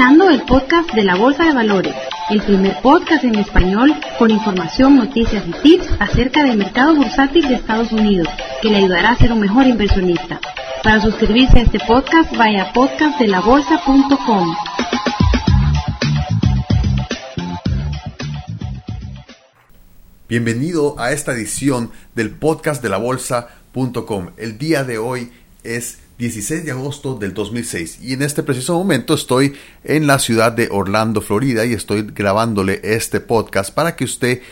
[0.00, 1.94] escuchando el podcast de la Bolsa de Valores,
[2.30, 7.56] el primer podcast en español con información, noticias y tips acerca del mercado bursátil de
[7.56, 8.26] Estados Unidos,
[8.62, 10.40] que le ayudará a ser un mejor inversionista.
[10.82, 14.56] Para suscribirse a este podcast, vaya a podcastdelabolsa.com.
[20.30, 24.30] Bienvenido a esta edición del podcast de la bolsa.com.
[24.38, 25.30] El día de hoy
[25.62, 30.52] es 16 de agosto del 2006 y en este preciso momento estoy en la ciudad
[30.52, 34.42] de Orlando, Florida y estoy grabándole este podcast para que usted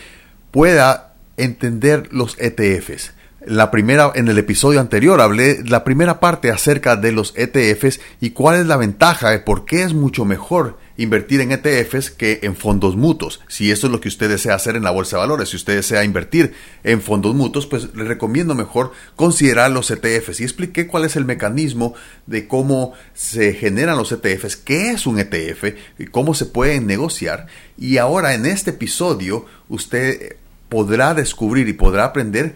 [0.49, 3.13] pueda entender los ETFs.
[3.45, 8.31] La primera, en el episodio anterior hablé la primera parte acerca de los ETFs y
[8.31, 12.57] cuál es la ventaja de por qué es mucho mejor invertir en ETFs que en
[12.57, 13.39] fondos mutuos.
[13.47, 15.77] Si eso es lo que usted desea hacer en la bolsa de valores, si usted
[15.77, 16.53] desea invertir
[16.83, 20.41] en fondos mutuos, pues le recomiendo mejor considerar los ETFs.
[20.41, 21.93] Y expliqué cuál es el mecanismo
[22.25, 27.47] de cómo se generan los ETFs, qué es un ETF, y cómo se pueden negociar.
[27.77, 30.35] Y ahora en este episodio usted
[30.67, 32.55] podrá descubrir y podrá aprender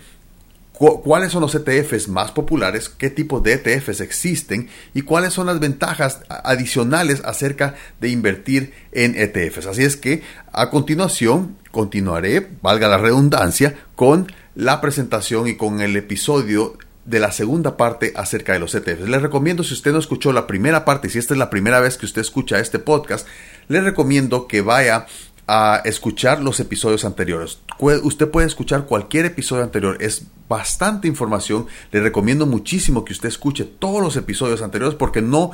[0.73, 5.59] cuáles son los ETFs más populares, qué tipo de ETFs existen y cuáles son las
[5.59, 9.67] ventajas adicionales acerca de invertir en ETFs.
[9.67, 15.95] Así es que a continuación continuaré, valga la redundancia, con la presentación y con el
[15.95, 19.09] episodio de la segunda parte acerca de los ETFs.
[19.09, 21.97] Les recomiendo, si usted no escuchó la primera parte, si esta es la primera vez
[21.97, 23.27] que usted escucha este podcast,
[23.67, 25.05] le recomiendo que vaya
[25.47, 27.59] a escuchar los episodios anteriores.
[27.79, 31.67] Usted puede escuchar cualquier episodio anterior, es bastante información.
[31.91, 35.51] Le recomiendo muchísimo que usted escuche todos los episodios anteriores porque no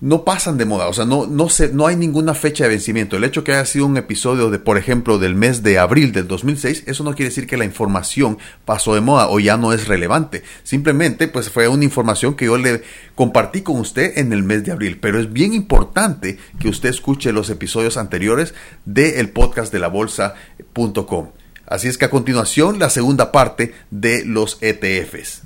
[0.00, 3.16] no pasan de moda, o sea, no, no, se, no hay ninguna fecha de vencimiento.
[3.16, 6.28] El hecho que haya sido un episodio de, por ejemplo, del mes de abril del
[6.28, 9.88] 2006, eso no quiere decir que la información pasó de moda o ya no es
[9.88, 10.42] relevante.
[10.64, 12.82] Simplemente, pues fue una información que yo le
[13.14, 14.98] compartí con usted en el mes de abril.
[15.00, 18.52] Pero es bien importante que usted escuche los episodios anteriores
[18.84, 21.30] del podcast de la bolsa.com.
[21.66, 25.45] Así es que a continuación, la segunda parte de los ETFs.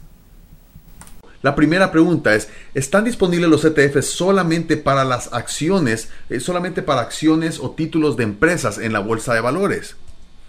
[1.42, 7.00] La primera pregunta es, ¿están disponibles los ETFs solamente para las acciones, eh, solamente para
[7.00, 9.96] acciones o títulos de empresas en la bolsa de valores?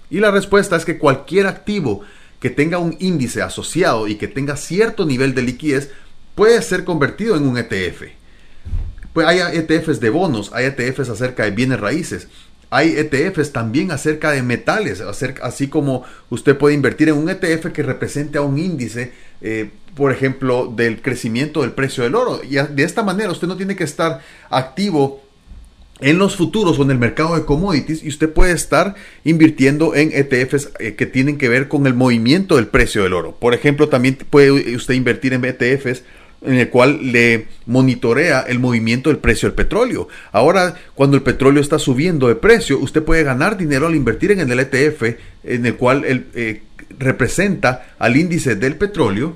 [0.09, 2.01] Y la respuesta es que cualquier activo
[2.41, 5.91] que tenga un índice asociado y que tenga cierto nivel de liquidez
[6.35, 8.03] puede ser convertido en un ETF.
[9.13, 12.27] Pues hay ETFs de bonos, hay ETFs acerca de bienes raíces,
[12.69, 15.01] hay ETFs también acerca de metales,
[15.41, 20.11] así como usted puede invertir en un ETF que represente a un índice, eh, por
[20.11, 22.41] ejemplo, del crecimiento del precio del oro.
[22.43, 25.21] Y de esta manera usted no tiene que estar activo
[26.01, 30.11] en los futuros o en el mercado de commodities y usted puede estar invirtiendo en
[30.11, 33.35] ETFs eh, que tienen que ver con el movimiento del precio del oro.
[33.39, 36.03] Por ejemplo, también puede usted invertir en ETFs
[36.43, 40.07] en el cual le monitorea el movimiento del precio del petróleo.
[40.31, 44.39] Ahora, cuando el petróleo está subiendo de precio, usted puede ganar dinero al invertir en
[44.39, 45.03] el ETF,
[45.43, 46.63] en el cual eh,
[46.97, 49.35] representa al índice del petróleo.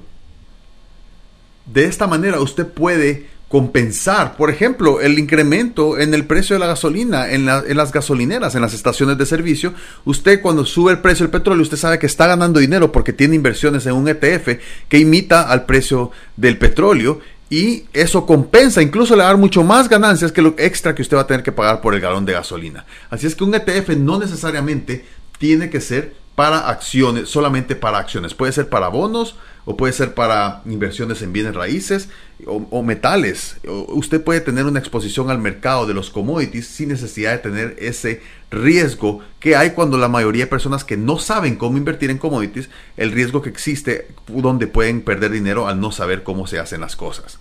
[1.66, 6.68] De esta manera usted puede compensar, por ejemplo, el incremento en el precio de la
[6.68, 9.74] gasolina en, las gasolineras, en las estaciones de servicio.
[10.04, 13.36] Usted cuando sube el precio del petróleo, usted sabe que está ganando dinero porque tiene
[13.36, 14.60] inversiones en un ETF
[14.90, 19.64] que imita al precio del petróleo y eso compensa, incluso le va a dar mucho
[19.64, 22.26] más ganancias que lo extra que usted va a tener que pagar por el galón
[22.26, 22.86] de gasolina.
[23.10, 25.06] Así es que un ETF no necesariamente
[25.38, 28.34] tiene que ser para acciones, solamente para acciones.
[28.34, 32.10] Puede ser para bonos o puede ser para inversiones en bienes raíces
[32.46, 33.58] o, metales.
[33.64, 38.22] usted puede tener una exposición al mercado de los commodities sin necesidad de tener ese
[38.52, 42.70] riesgo que hay cuando la mayoría de personas que no saben cómo invertir en commodities,
[42.98, 46.96] el riesgo que existe donde pueden perder dinero al no saber cómo se hacen las
[46.96, 47.40] cosas.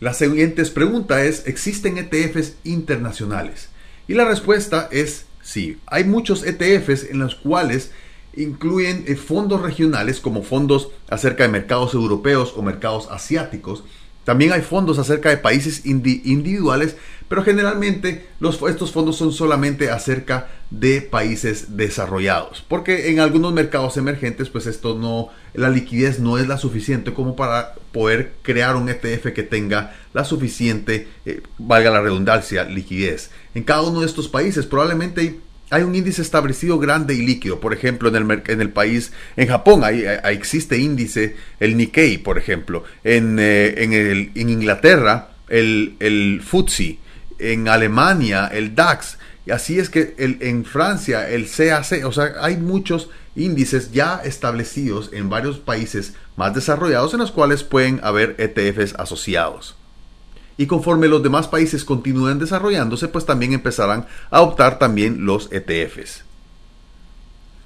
[0.00, 3.68] La siguiente pregunta es, ¿existen ETFs internacionales?
[4.06, 7.90] Y la respuesta es Sí, hay muchos ETFs en los cuales
[8.36, 13.82] incluyen eh, fondos regionales como fondos acerca de mercados europeos o mercados asiáticos.
[14.24, 16.96] También hay fondos acerca de países individuales,
[17.28, 24.48] pero generalmente estos fondos son solamente acerca de países desarrollados, porque en algunos mercados emergentes,
[24.48, 29.32] pues esto no, la liquidez no es la suficiente como para poder crear un ETF
[29.34, 33.30] que tenga la suficiente, eh, valga la redundancia, liquidez.
[33.54, 35.38] En cada uno de estos países probablemente
[35.70, 37.60] hay un índice establecido grande y líquido.
[37.60, 42.38] Por ejemplo, en el, en el país, en Japón hay, existe índice, el Nikkei, por
[42.38, 42.84] ejemplo.
[43.04, 46.98] En, eh, en, el, en Inglaterra, el, el FTSE.
[47.38, 49.18] En Alemania, el DAX.
[49.46, 52.04] Y así es que el, en Francia, el CAC.
[52.04, 57.62] O sea, hay muchos índices ya establecidos en varios países más desarrollados en los cuales
[57.62, 59.76] pueden haber ETFs asociados.
[60.56, 66.24] Y conforme los demás países continúen desarrollándose, pues también empezarán a adoptar también los ETFs.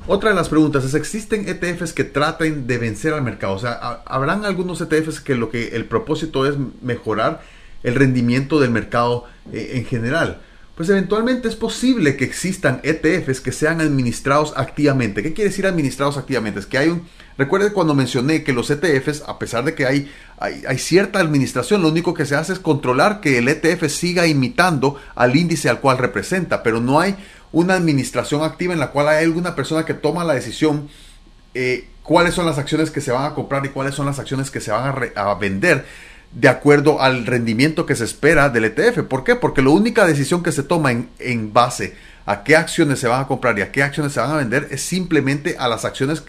[0.07, 3.55] Otra de las preguntas es, ¿existen ETFs que traten de vencer al mercado?
[3.55, 7.41] O sea, ¿habrán algunos ETFs que lo que el propósito es mejorar
[7.83, 10.41] el rendimiento del mercado eh, en general?
[10.77, 15.23] Pues eventualmente es posible que existan ETFs que sean administrados activamente.
[15.23, 16.61] ¿Qué quiere decir administrados activamente?
[16.61, 17.07] Es que hay un...
[17.37, 21.89] Recuerde cuando mencioné que los ETFs, a pesar de que hay, hay, cierta administración, lo
[21.89, 25.99] único que se hace es controlar que el ETF siga imitando al índice al cual
[25.99, 27.17] representa, pero no hay
[27.53, 30.89] una administración activa en la cual hay alguna persona que toma la decisión
[31.55, 34.51] eh, cuáles son las acciones que se van a comprar y cuáles son las acciones
[34.51, 35.87] que se van a, vender
[36.33, 39.03] de acuerdo al rendimiento que se espera del ETF.
[39.03, 39.37] ¿Por qué?
[39.37, 41.95] Porque la única decisión que se toma en, en base
[42.25, 44.69] a qué acciones se van a comprar y a qué acciones se van a vender
[44.71, 46.23] es simplemente a las acciones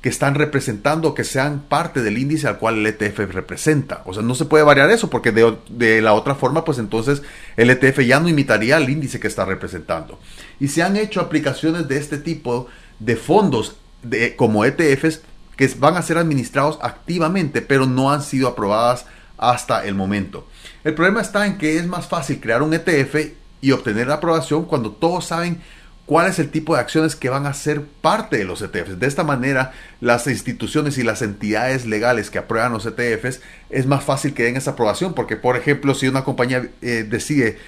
[0.00, 4.02] que están representando que sean parte del índice al cual el ETF representa.
[4.04, 7.22] O sea, no se puede variar eso porque de, la otra forma, pues entonces
[7.56, 10.20] el ETF ya no imitaría el índice que está representando.
[10.60, 12.68] Y se han hecho aplicaciones de este tipo
[13.00, 15.22] de fondos de, como ETFs
[15.56, 19.06] que van a ser administrados activamente, pero no han sido aprobadas
[19.38, 20.46] hasta el momento.
[20.84, 23.16] El problema está en que es más fácil crear un ETF
[23.60, 25.60] y obtener la aprobación cuando todos saben
[26.08, 28.98] cuál es el tipo de acciones que van a ser parte de los ETFs.
[28.98, 34.04] De esta manera, las instituciones y las entidades legales que aprueban los ETFs es más
[34.04, 37.58] fácil que den esa aprobación, porque por ejemplo, si una compañía eh, decide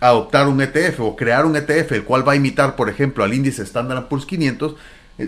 [0.00, 3.34] adoptar un ETF o crear un ETF, el cual va a imitar, por ejemplo, al
[3.34, 4.76] índice Standard Poor's 500, eh,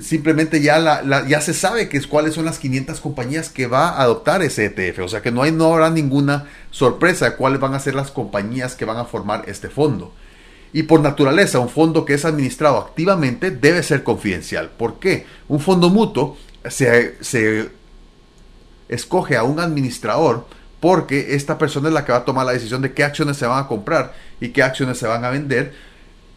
[0.01, 3.91] simplemente ya, la, ya se sabe que es, cuáles son las 500 compañías que va
[3.91, 5.01] a adoptar ese ETF.
[5.01, 8.11] O sea que no, hay, no habrá ninguna sorpresa de cuáles van a ser las
[8.11, 10.13] compañías que van a formar este fondo.
[10.73, 14.71] Y por naturaleza, un fondo que es administrado activamente debe ser confidencial.
[14.71, 15.27] ¿Por qué?
[15.49, 16.37] Un fondo mutuo
[16.69, 17.69] se, se
[18.89, 20.47] escoge a un administrador
[20.81, 23.47] porque esta persona es la que va a tomar la decisión de qué acciones se
[23.47, 25.73] van a comprar y qué acciones se van a vender.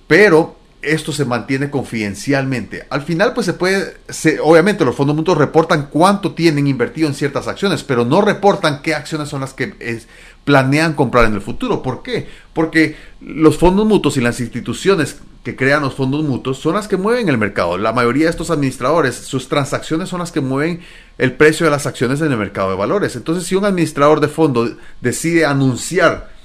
[0.08, 2.86] Pero esto se mantiene confidencialmente.
[2.90, 3.98] Al final, pues se puede,
[4.42, 8.94] obviamente los fondos mutuos reportan cuánto tienen invertido en ciertas acciones, pero no reportan qué
[8.94, 9.74] acciones son las que
[10.44, 11.82] planean comprar en el futuro.
[11.82, 12.28] ¿Por qué?
[12.54, 16.98] Porque los fondos mutuos y las instituciones que crean los fondos mutuos son las que
[16.98, 17.78] mueven el mercado.
[17.78, 20.82] La mayoría de estos administradores, sus transacciones son las que mueven
[21.18, 23.16] el precio de las acciones en el mercado de valores.
[23.16, 24.70] Entonces, si un administrador de fondo
[25.02, 26.37] decide anunciar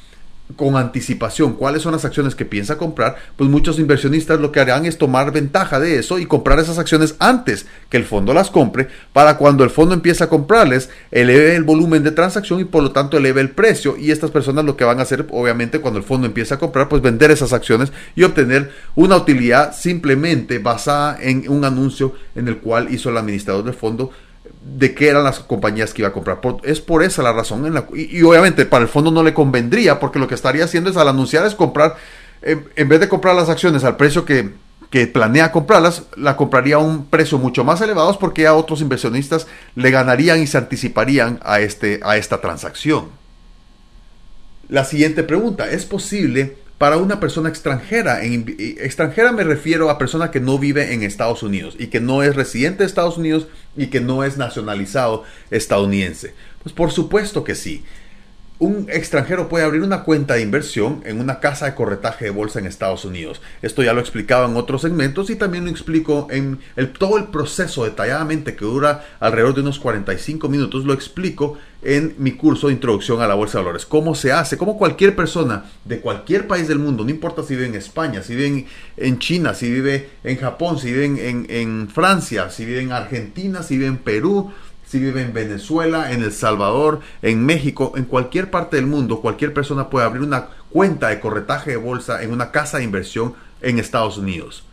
[0.57, 4.87] con anticipación cuáles son las acciones que piensa comprar, pues muchos inversionistas lo que harán
[4.87, 8.89] es tomar ventaja de eso y comprar esas acciones antes que el fondo las compre,
[9.13, 12.93] para cuando el fondo empiece a comprarles, eleve el volumen de transacción y por lo
[12.93, 13.97] tanto eleve el precio.
[13.97, 16.89] Y estas personas lo que van a hacer, obviamente, cuando el fondo empiece a comprar,
[16.89, 22.59] pues vender esas acciones y obtener una utilidad simplemente basada en un anuncio en el
[22.59, 24.11] cual hizo el administrador del fondo
[24.65, 26.41] de qué eran las compañías que iba a comprar.
[26.63, 27.67] es por esa la razón.
[27.67, 30.97] En y, obviamente para el fondo no le convendría porque lo que estaría haciendo es
[30.97, 31.97] al anunciar es comprar,
[32.43, 34.51] en, vez de comprar las acciones al precio que,
[34.91, 39.47] que, planea comprarlas, la compraría a un precio mucho más elevado porque a otros inversionistas
[39.75, 43.07] le ganarían y se anticiparían a, este, a esta transacción.
[44.69, 48.25] La siguiente pregunta, ¿es posible para una persona extranjera.
[48.25, 52.35] Extranjera me refiero a persona que no vive en Estados Unidos y que no es
[52.35, 56.35] residente de Estados Unidos y que no es nacionalizado estadounidense.
[56.61, 57.85] Pues por supuesto que sí
[58.63, 62.61] un extranjero puede abrir una cuenta de inversión en una casa de corretaje de bolsa
[62.61, 63.41] en Estados Unidos.
[63.61, 66.61] Esto ya lo explicaba en otros segmentos y también lo explico en
[66.97, 70.85] todo el proceso detalladamente que dura alrededor de unos 45 minutos.
[70.85, 73.85] Lo explico en mi curso de introducción a la bolsa de valores.
[73.85, 77.67] Cómo se hace, cómo cualquier persona de cualquier país del mundo, no importa si vive
[77.67, 78.67] en España, si vive
[78.97, 83.65] en, China, si vive en Japón, si vive en, en Francia, si vive en Argentina,
[83.65, 84.53] si vive en Perú,
[84.93, 89.55] si vive en Venezuela, en El Salvador, en México, en cualquier parte del mundo, cualquier
[89.55, 93.33] persona puede abrir una cuenta de corretaje de bolsa en una casa de inversión
[93.63, 94.65] en Estados Unidos.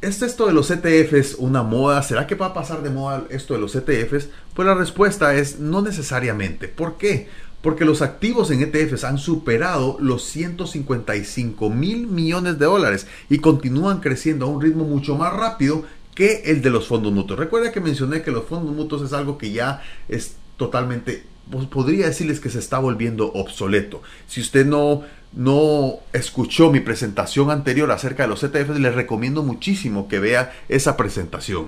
[0.00, 2.00] ¿Es esto de los ETFs una moda?
[2.04, 4.28] ¿Será que va a pasar de moda esto de los ETFs?
[4.54, 6.68] Pues la respuesta es no necesariamente.
[6.68, 7.28] ¿Por qué?
[7.60, 13.98] Porque los activos en ETFs han superado los 155 mil millones de dólares y continúan
[13.98, 15.82] creciendo a un ritmo mucho más rápido
[16.18, 17.38] que el de los fondos mutuos.
[17.38, 22.06] Recuerda que mencioné que los fondos mutuos es algo que ya es totalmente, pues, podría
[22.06, 24.02] decirles que se está volviendo obsoleto.
[24.26, 30.08] Si usted no, no escuchó mi presentación anterior acerca de los ETFs, les recomiendo muchísimo
[30.08, 31.66] que vea esa presentación.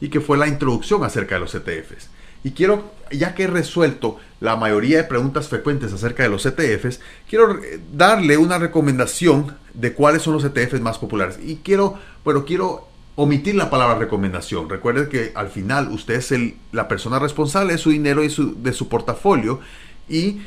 [0.00, 2.08] Y que fue la introducción acerca de los ETFs.
[2.42, 7.00] Y quiero, ya que he resuelto la mayoría de preguntas frecuentes acerca de los ETFs,
[7.28, 7.60] quiero
[7.92, 11.38] darle una recomendación de cuáles son los ETFs más populares.
[11.44, 14.68] Y quiero, pero quiero omitir la palabra recomendación.
[14.68, 18.72] Recuerde que al final usted es el, la persona responsable de su dinero y de
[18.72, 19.60] su portafolio
[20.08, 20.42] y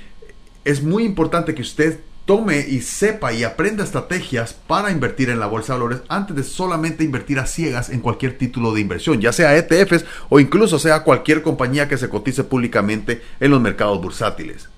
[0.64, 5.48] es muy importante que usted tome y sepa y aprenda estrategias para invertir en la
[5.48, 9.34] bolsa de valores antes de solamente invertir a ciegas en cualquier título de inversión, ya
[9.34, 14.70] sea ETFs o incluso sea cualquier compañía que se cotice públicamente en los mercados bursátiles.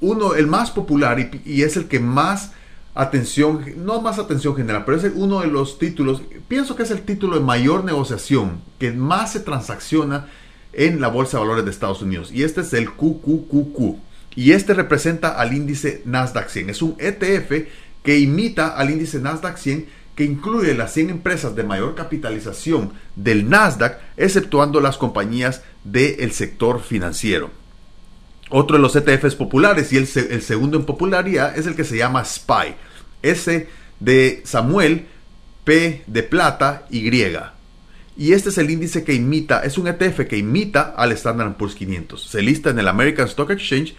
[0.00, 2.52] Uno, el más popular y, y es el que más
[3.02, 7.02] atención, no más atención general, pero es uno de los títulos, pienso que es el
[7.02, 10.28] título de mayor negociación, que más se transacciona
[10.72, 12.30] en la Bolsa de Valores de Estados Unidos.
[12.32, 13.96] Y este es el QQQQ
[14.36, 16.70] y este representa al índice Nasdaq 100.
[16.70, 17.68] Es un ETF
[18.02, 23.48] que imita al índice Nasdaq 100 que incluye las 100 empresas de mayor capitalización del
[23.48, 27.50] Nasdaq, exceptuando las compañías del sector financiero.
[28.50, 32.24] Otro de los ETFs populares y el, segundo en popularidad es el que se llama
[32.24, 32.74] SPY.
[33.22, 33.68] S
[34.00, 35.06] de Samuel,
[35.64, 37.10] P de plata, Y.
[38.16, 41.74] Y este es el índice que imita, es un ETF que imita al Standard Poor's
[41.74, 42.22] 500.
[42.22, 43.94] Se lista en el American Stock Exchange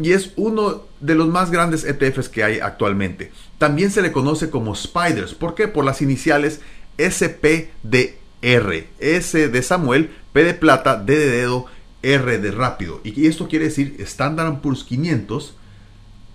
[0.00, 3.30] y es uno de los más grandes ETFs que hay actualmente.
[3.58, 5.34] También se le conoce como Spiders.
[5.34, 5.68] ¿Por qué?
[5.68, 6.60] Por las iniciales
[6.98, 8.86] SPDR.
[8.98, 11.66] S de Samuel, P de plata, D de dedo,
[12.02, 13.00] R de rápido.
[13.04, 15.54] Y esto quiere decir Standard Poor's 500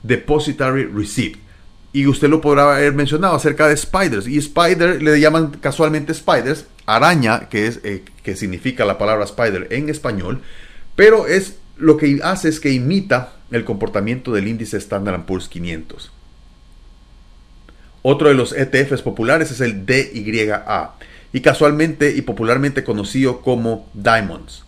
[0.04, 1.38] Depository Receipt.
[1.98, 4.28] Y usted lo podrá haber mencionado acerca de Spiders.
[4.28, 9.66] Y Spider le llaman casualmente Spiders, araña, que, es, eh, que significa la palabra Spider
[9.72, 10.44] en español.
[10.96, 16.12] Pero es lo que hace es que imita el comportamiento del índice Standard Poor's 500.
[18.04, 20.92] Otro de los ETFs populares es el DYA
[21.34, 24.67] y casualmente y popularmente conocido como Diamonds.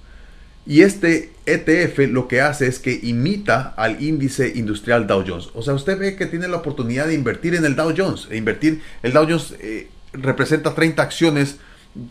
[0.66, 5.50] Y este ETF lo que hace es que imita al índice industrial Dow Jones.
[5.54, 8.28] O sea, usted ve que tiene la oportunidad de invertir en el Dow Jones.
[8.30, 11.58] E invertir, el Dow Jones eh, representa 30 acciones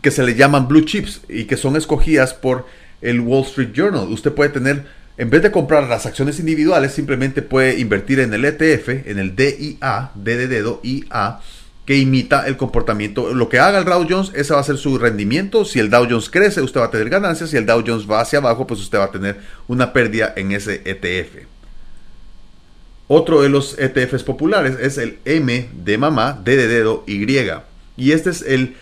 [0.01, 2.65] que se le llaman blue chips y que son escogidas por
[3.01, 4.09] el Wall Street Journal.
[4.09, 4.85] Usted puede tener
[5.19, 9.35] en vez de comprar las acciones individuales, simplemente puede invertir en el ETF, en el
[9.35, 11.41] DIA, D de dedo, IA,
[11.89, 13.33] que imita el comportamiento.
[13.33, 15.65] Lo que haga el Dow Jones, ese va a ser su rendimiento.
[15.65, 17.49] Si el Dow Jones crece, usted va a tener ganancias.
[17.49, 20.51] Si el Dow Jones va hacia abajo, pues usted va a tener una pérdida en
[20.51, 21.47] ese ETF.
[23.07, 27.25] Otro de los ETFs populares es el M de mamá, D de dedo, Y.
[27.97, 28.75] Y este es el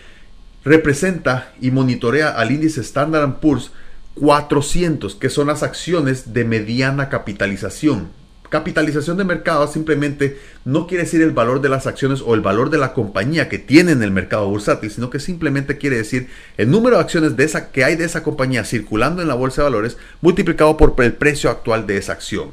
[0.62, 3.70] representa y monitorea al índice Standard Poor's
[4.16, 8.10] 400, que son las acciones de mediana capitalización.
[8.48, 12.70] Capitalización de mercado simplemente no quiere decir el valor de las acciones o el valor
[12.70, 16.70] de la compañía que tiene en el mercado bursátil, sino que simplemente quiere decir el
[16.70, 19.70] número de acciones de esa, que hay de esa compañía circulando en la bolsa de
[19.70, 22.52] valores multiplicado por el precio actual de esa acción.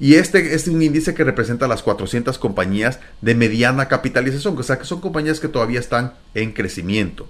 [0.00, 4.78] Y este es un índice que representa las 400 compañías de mediana capitalización, o sea
[4.78, 7.28] que son compañías que todavía están en crecimiento.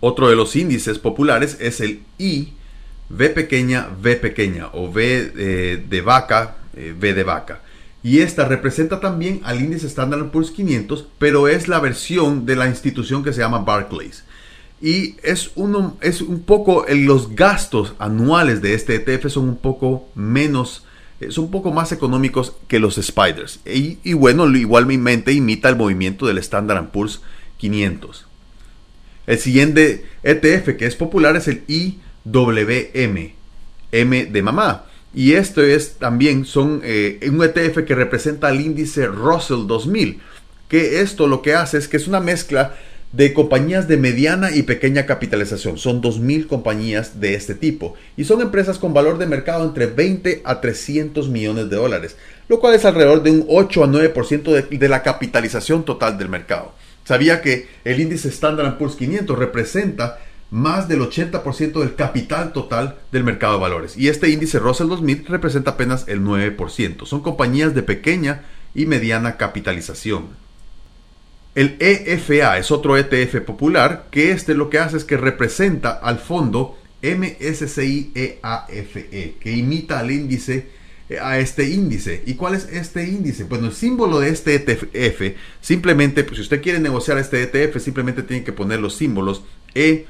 [0.00, 2.54] Otro de los índices populares es el I,
[3.10, 7.62] V pequeña, V pequeña, o V eh, de vaca, eh, V de vaca.
[8.02, 12.68] Y esta representa también al índice Standard Poor's 500, pero es la versión de la
[12.68, 14.24] institución que se llama Barclays.
[14.80, 20.08] Y es, uno, es un poco, los gastos anuales de este ETF son un poco
[20.14, 20.84] menos,
[21.20, 23.58] eh, son un poco más económicos que los Spiders.
[23.66, 27.20] Y, bueno, igualmente imita el movimiento del Standard Poor's
[27.56, 28.26] 500.
[29.26, 31.64] El siguiente ETF que es popular es el
[32.32, 33.32] IWM,
[33.92, 34.84] M de mamá.
[35.14, 40.20] Y esto es también son eh, un ETF que representa el índice Russell 2000.
[40.68, 42.74] Que esto lo que hace es que es una mezcla
[43.12, 45.78] de compañías de mediana y pequeña capitalización.
[45.78, 47.94] Son 2.000 compañías de este tipo.
[48.18, 52.16] Y son empresas con valor de mercado entre 20 a 300 millones de dólares.
[52.48, 56.74] Lo cual es alrededor de un 8 a 9% de la capitalización total del mercado.
[57.04, 60.18] Sabía que el índice Standard Poor's 500 representa
[60.50, 63.96] más del 80% del capital total del mercado de valores.
[63.96, 67.06] Y este índice Russell 2000 representa apenas el 9%.
[67.06, 70.26] Son compañías de pequeña y mediana capitalización.
[71.54, 76.18] El EFA es otro ETF popular que este lo que hace es que representa al
[76.18, 80.68] fondo MSCI EAFE, que imita al índice
[81.20, 82.22] a este índice.
[82.26, 83.44] ¿Y cuál es este índice?
[83.44, 88.22] Bueno, el símbolo de este ETF, simplemente, pues si usted quiere negociar este ETF, simplemente
[88.22, 89.42] tiene que poner los símbolos
[89.74, 90.06] E,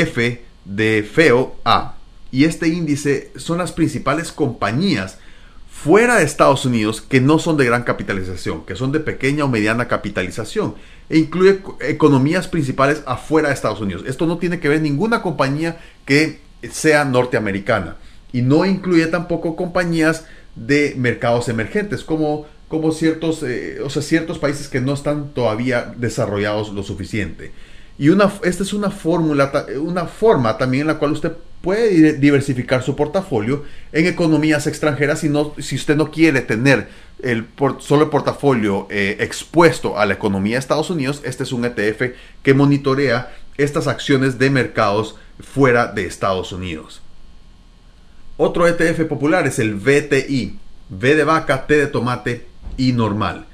[0.00, 1.96] F de feo A.
[2.30, 5.18] Y este índice son las principales compañías
[5.70, 9.48] fuera de Estados Unidos que no son de gran capitalización, que son de pequeña o
[9.48, 10.76] mediana capitalización,
[11.08, 14.04] e incluye economías principales afuera de Estados Unidos.
[14.06, 17.96] Esto no tiene que ver ninguna compañía que sea norteamericana
[18.32, 24.38] y no incluye tampoco compañías de mercados emergentes como, como ciertos, eh, o sea, ciertos
[24.38, 27.52] países que no están todavía desarrollados lo suficiente.
[28.02, 32.82] Y una, esta es una fórmula, una forma también en la cual usted puede diversificar
[32.82, 36.88] su portafolio en economías extranjeras si, no, si usted no quiere tener
[37.22, 37.46] el
[37.78, 41.22] solo el portafolio eh, expuesto a la economía de Estados Unidos.
[41.24, 47.02] Este es un ETF que monitorea estas acciones de mercados fuera de Estados Unidos.
[48.36, 50.58] Otro ETF popular es el VTI,
[50.90, 53.46] V de vaca, T de tomate y normal.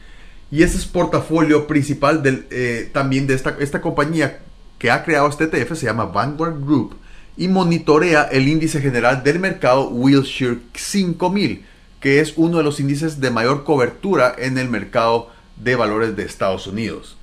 [0.50, 4.40] Y ese es portafolio principal eh, también de esta, esta compañía
[4.78, 6.97] que ha creado este ETF, se llama Vanguard Group,
[7.37, 11.64] y monitorea el índice general del mercado Wilshire 5000,
[12.00, 16.25] que es uno de los índices de mayor cobertura en el mercado de valores de
[16.25, 17.17] Estados Unidos.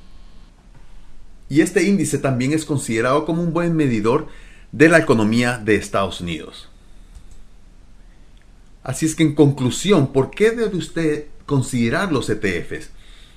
[1.49, 4.27] Y este índice también es considerado como un buen medidor
[4.71, 6.69] de la economía de Estados Unidos.
[8.83, 12.89] Así es que en conclusión, ¿por qué debe usted considerar los ETFs?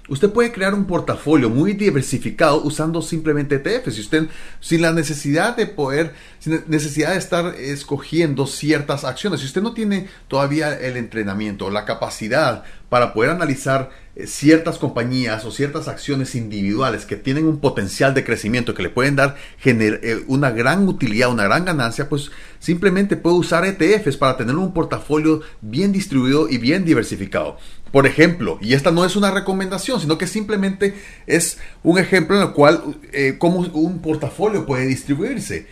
[0.08, 3.98] Usted puede crear un portafolio muy diversificado usando simplemente ETFs.
[3.98, 4.28] Usted,
[4.60, 9.74] sin la necesidad de poder, sin necesidad de estar escogiendo ciertas acciones, si usted no
[9.74, 16.34] tiene todavía el entrenamiento, la capacidad para poder analizar eh, ciertas compañías o ciertas acciones
[16.34, 21.30] individuales que tienen un potencial de crecimiento que le pueden dar eh, una gran utilidad,
[21.30, 26.58] una gran ganancia, pues simplemente puede usar ETFs para tener un portafolio bien distribuido y
[26.58, 27.58] bien diversificado.
[27.92, 30.94] Por ejemplo, y esta no es una recomendación, sino que simplemente
[31.26, 35.66] es un ejemplo en el cual eh, cómo un portafolio puede distribuirse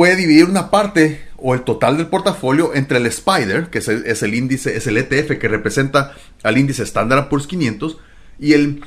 [0.00, 4.34] puede dividir una parte o el total del portafolio entre el Spider, que es el,
[4.34, 7.98] índice, es el ETF que representa al índice Standard Poor's 500,
[8.38, 8.82] y el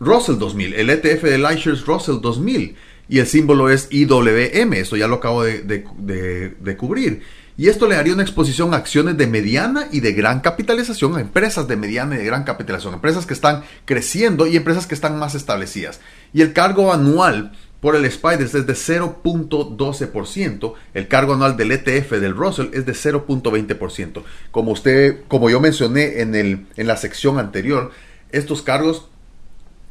[0.00, 2.74] Russell 2000, el ETF del iShares Russell 2000,
[3.08, 7.22] y el símbolo es IWM, eso ya lo acabo de, de, cubrir.
[7.58, 11.20] Y esto le daría una exposición a acciones de mediana y de gran capitalización, a
[11.20, 15.18] empresas de mediana y de gran capitalización, empresas que están creciendo y empresas que están
[15.18, 16.00] más establecidas.
[16.34, 22.12] Y el cargo anual por el Spiders es de 0.12%, el cargo anual del ETF
[22.12, 24.22] del Russell es de 0.20%.
[24.50, 27.90] Como usted, como yo mencioné en, el, en la sección anterior,
[28.32, 29.08] estos cargos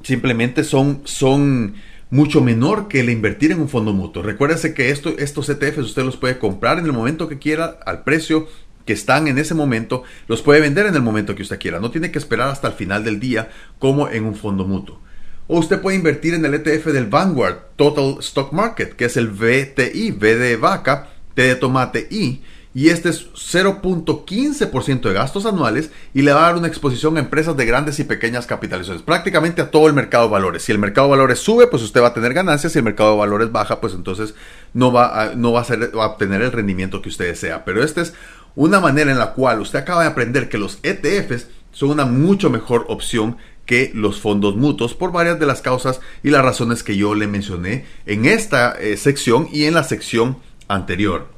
[0.04, 1.76] simplemente son, son
[2.10, 4.24] mucho menor que el invertir en un fondo mutuo.
[4.24, 8.04] Recuérdese que esto, estos ETFs usted los puede comprar en el momento que quiera, al
[8.04, 8.48] precio
[8.86, 11.80] que están en ese momento, los puede vender en el momento que usted quiera.
[11.80, 15.00] No tiene que esperar hasta el final del día como en un fondo mutuo.
[15.48, 19.28] O usted puede invertir en el ETF del Vanguard Total Stock Market, que es el
[19.30, 22.42] VTI, V de vaca, T de tomate I.
[22.76, 27.22] Y este es 0.15% de gastos anuales y le va a dar una exposición a
[27.22, 30.64] empresas de grandes y pequeñas capitalizaciones, prácticamente a todo el mercado de valores.
[30.64, 32.74] Si el mercado de valores sube, pues usted va a tener ganancias.
[32.74, 34.36] Si el mercado de valores baja, pues entonces
[34.74, 37.64] no va a, no va a, ser, obtener el rendimiento que usted desea.
[37.64, 38.14] Pero esta es
[38.56, 42.50] una manera en la cual usted acaba de aprender que los ETFs son una mucho
[42.50, 46.98] mejor opción que los fondos mutuos por varias de las causas y las razones que
[46.98, 51.35] yo le mencioné en esta eh, sección y en la sección anterior.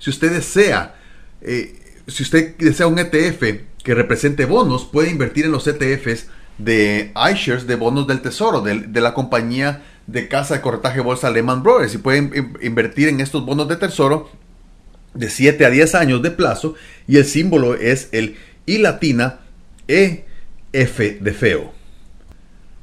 [0.00, 0.96] Si usted desea,
[1.42, 3.42] eh, si usted desea un ETF
[3.84, 6.26] que represente bonos, puede invertir en los ETFs
[6.58, 11.62] de iShares, de bonos del tesoro, de, la compañía de casa de corretaje bolsa Lehman
[11.62, 12.18] Brothers y puede
[12.62, 14.30] invertir en estos bonos de tesoro
[15.14, 16.74] de 7 a 10 años de plazo
[17.06, 18.36] y el símbolo es el
[18.66, 19.40] I latina
[19.86, 20.24] E
[20.72, 21.72] F de feo.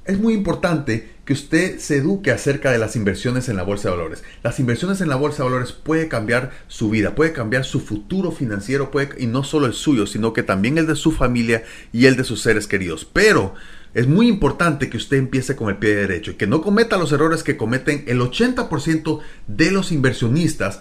[0.06, 3.98] Es muy importante que usted se eduque acerca de las inversiones en la bolsa de
[3.98, 4.24] valores.
[4.44, 8.32] Las inversiones en la bolsa de valores puede cambiar su vida, puede cambiar su futuro
[8.32, 12.06] financiero, puede, y no solo el suyo, sino que también el de su familia y
[12.06, 13.04] el de sus seres queridos.
[13.04, 13.56] Pero
[13.94, 17.12] es muy importante que usted empiece con el pie derecho y que no cometa los
[17.12, 20.80] errores que cometen el 80% de los inversionistas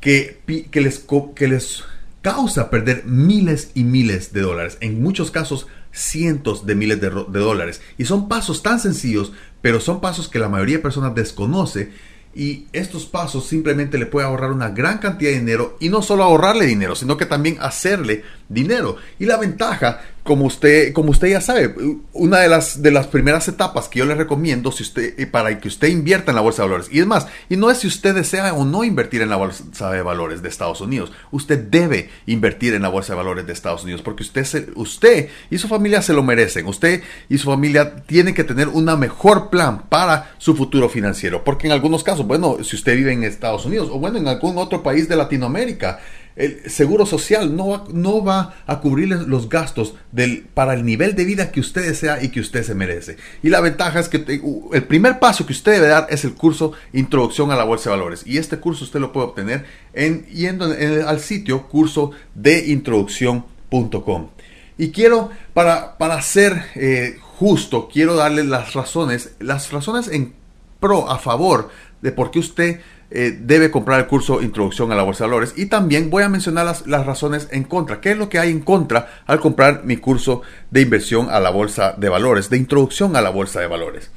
[0.00, 1.84] que, que, les, que les
[2.22, 4.78] causa perder miles y miles de dólares.
[4.80, 7.80] En muchos casos cientos de miles de, dólares.
[7.96, 11.92] Y son pasos tan sencillos, pero son pasos que la mayoría de personas desconoce
[12.34, 16.24] y estos pasos simplemente le puede ahorrar una gran cantidad de dinero y no solo
[16.24, 18.96] ahorrarle dinero, sino que también hacerle dinero.
[19.18, 21.74] Y la ventaja, como usted, como usted ya sabe,
[22.12, 25.58] una de las, de las primeras etapas que yo le recomiendo si usted, eh, para
[25.58, 27.86] que usted invierta en la bolsa de valores, y es más, y no es si
[27.86, 32.10] usted desea o no invertir en la bolsa de valores de Estados Unidos, usted debe
[32.26, 36.00] invertir en la bolsa de valores de Estados Unidos, porque usted, usted y su familia
[36.00, 40.54] se lo merecen, usted y su familia tienen que tener un mejor plan para su
[40.54, 44.18] futuro financiero, porque en algunos casos, bueno, si usted vive en Estados Unidos o bueno,
[44.18, 46.00] en algún otro país de Latinoamérica,
[46.36, 51.14] el seguro social no va, no va a cubrir los gastos del, para el nivel
[51.14, 53.16] de vida que usted desea y que usted se merece.
[53.42, 54.42] Y la ventaja es que
[54.72, 57.96] el primer paso que usted debe dar es el curso Introducción a la Bolsa de
[57.96, 58.22] Valores.
[58.26, 60.64] Y este curso usted lo puede obtener en, yendo
[61.06, 64.30] al sitio curso de introducción.com.
[64.76, 70.34] Y quiero, para, para ser eh, justo, quiero darle las razones, las razones en
[70.80, 71.70] pro, a favor
[72.02, 75.54] de por qué usted eh, debe comprar el curso Introducción a la Bolsa de Valores.
[75.56, 78.00] Y también voy a mencionar las, las, razones en contra.
[78.00, 81.50] ¿Qué es lo que hay en contra al comprar mi curso de inversión a la
[81.50, 84.10] Bolsa de Valores, de Introducción a la Bolsa de Valores?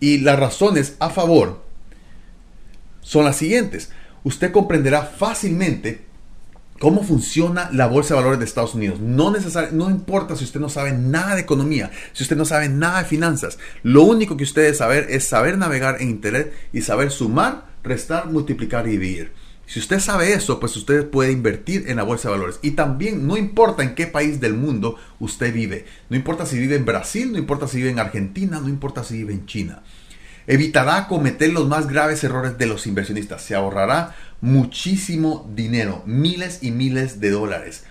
[0.00, 1.62] Y las razones a favor
[3.00, 3.90] son las siguientes.
[4.24, 6.12] Usted comprenderá fácilmente
[6.82, 8.98] cómo funciona la bolsa de valores de Estados Unidos.
[8.98, 9.32] No,
[9.70, 13.04] no importa si usted no sabe nada de economía, si usted no sabe nada de
[13.04, 13.58] finanzas.
[13.84, 18.30] Lo único que usted debe saber es saber navegar en Internet y saber sumar, restar,
[18.30, 19.32] multiplicar y dividir.
[19.66, 22.58] Si usted sabe eso, pues usted puede invertir en la bolsa de valores.
[22.62, 25.86] Y también no importa en qué país del mundo usted vive.
[26.10, 29.18] No importa si vive en Brasil, no importa si vive en Argentina, no importa si
[29.18, 29.82] vive en China.
[30.46, 33.42] Evitará cometer los más graves errores de los inversionistas.
[33.42, 37.84] Se ahorrará muchísimo dinero, miles y miles de dólares.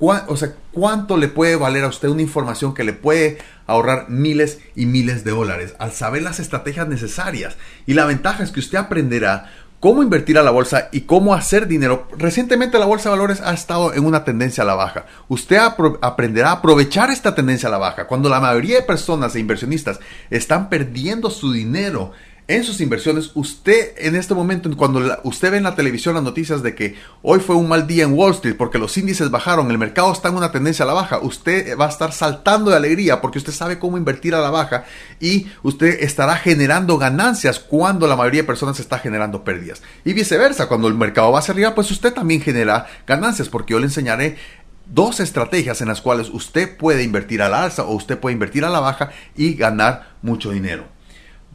[0.00, 4.58] O sea, ¿cuánto le puede valer a usted una información que le puede ahorrar miles
[4.74, 7.56] y miles de dólares al saber las estrategias necesarias?
[7.86, 11.66] Y la ventaja es que usted aprenderá cómo invertir a la bolsa y cómo hacer
[11.66, 12.08] dinero.
[12.16, 15.06] Recientemente la bolsa de valores ha estado en una tendencia a la baja.
[15.28, 15.58] Usted
[16.02, 18.06] aprenderá a aprovechar esta tendencia a la baja.
[18.06, 22.12] Cuando la mayoría de personas e inversionistas están perdiendo su dinero
[22.50, 26.64] en sus inversiones, usted en este momento, cuando usted ve en la televisión las noticias
[26.64, 29.78] de que hoy fue un mal día en Wall Street porque los índices bajaron, el
[29.78, 33.20] mercado está en una tendencia a la baja, usted va a estar saltando de alegría
[33.20, 34.84] porque usted sabe cómo invertir a la baja
[35.20, 39.80] y usted estará generando ganancias cuando la mayoría de personas está generando pérdidas.
[40.04, 43.78] Y viceversa, cuando el mercado va hacia arriba, pues usted también genera ganancias porque yo
[43.78, 44.38] le enseñaré
[44.86, 48.64] dos estrategias en las cuales usted puede invertir a la alza o usted puede invertir
[48.64, 50.98] a la baja y ganar mucho dinero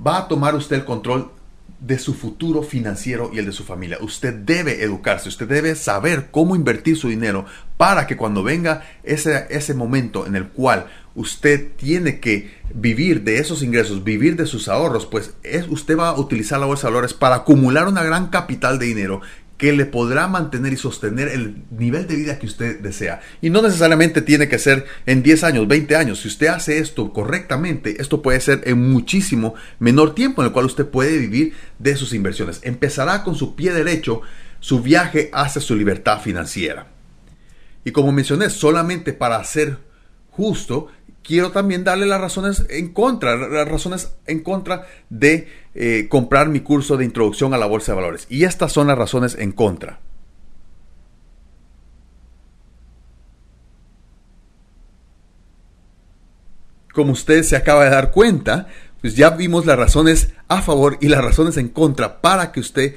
[0.05, 1.31] va a tomar usted el control
[1.79, 3.97] de su futuro financiero y el de su familia.
[4.01, 7.45] Usted debe educarse, usted debe saber cómo invertir su dinero
[7.77, 13.37] para que cuando venga ese, ese momento en el cual usted tiene que vivir de
[13.37, 16.93] esos ingresos, vivir de sus ahorros, pues es, usted va a utilizar la bolsa de
[16.93, 19.21] valores para acumular una gran capital de dinero
[19.57, 23.21] que le podrá mantener y sostener el nivel de vida que usted desea.
[23.41, 26.21] Y no necesariamente tiene que ser en 10 años, 20 años.
[26.21, 30.65] Si usted hace esto correctamente, esto puede ser en muchísimo menor tiempo en el cual
[30.65, 32.59] usted puede vivir de sus inversiones.
[32.63, 34.21] Empezará con su pie derecho
[34.59, 36.87] su viaje hacia su libertad financiera.
[37.85, 39.77] Y como mencioné, solamente para ser
[40.31, 40.87] justo,
[41.25, 46.59] quiero también darle las razones en contra, las razones en contra de eh, comprar mi
[46.61, 48.27] curso de introducción a la bolsa de valores.
[48.29, 49.99] Y estas son las razones en contra.
[56.93, 58.67] Como usted se acaba de dar cuenta,
[59.01, 62.95] pues ya vimos las razones a favor y las razones en contra para que usted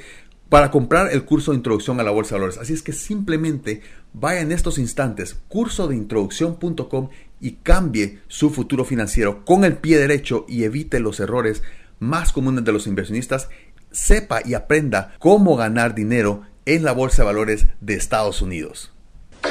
[0.48, 2.58] para comprar el curso de introducción a la bolsa de valores.
[2.58, 3.82] Así es que simplemente
[4.12, 7.08] vaya en estos instantes cursodeintroducción.com
[7.40, 11.62] y cambie su futuro financiero con el pie derecho y evite los errores
[11.98, 13.48] más comunes de los inversionistas.
[13.90, 18.92] Sepa y aprenda cómo ganar dinero en la bolsa de valores de Estados Unidos.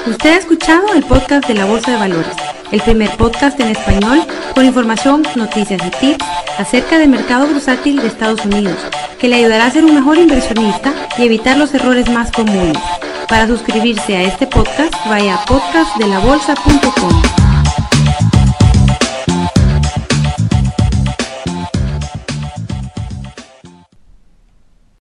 [0.06, 2.36] Usted ha escuchado el podcast de la Bolsa de Valores,
[2.72, 4.22] el primer podcast en español
[4.54, 6.26] con información, noticias y tips
[6.58, 8.78] acerca del mercado bursátil de Estados Unidos,
[9.20, 12.78] que le ayudará a ser un mejor inversionista y evitar los errores más comunes.
[13.28, 17.47] Para suscribirse a este podcast, vaya a podcastdelabolsa.com.